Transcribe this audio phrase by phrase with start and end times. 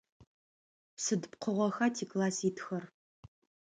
[1.03, 2.83] Сыд пкъыгъоха тикласс итхэр?